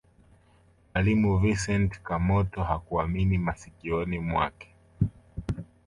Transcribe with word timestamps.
mwalimu 0.93 1.37
vincent 1.37 2.01
kamoto 2.01 2.63
hakuamini 2.63 3.37
masikioni 3.37 4.19
mwake 4.19 4.75